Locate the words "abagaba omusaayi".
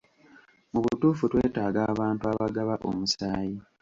2.31-3.57